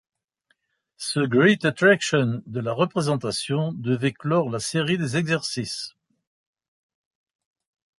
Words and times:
Ce 0.97 1.19
«great 1.19 1.63
attraction» 1.63 2.41
de 2.47 2.59
la 2.59 2.73
représentation 2.73 3.71
devait 3.73 4.13
clore 4.13 4.49
la 4.49 4.57
série 4.59 4.97
des 4.97 5.15
exercices. 5.15 5.91